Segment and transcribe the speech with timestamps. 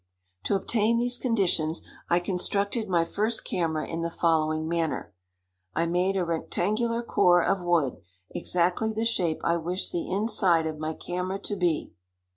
[0.45, 5.13] To obtain these conditions, I constructed my first camera in the following manner:
[5.75, 7.97] I made a rectangular core of wood
[8.31, 11.93] exactly the shape I wished the inside of my camera to be.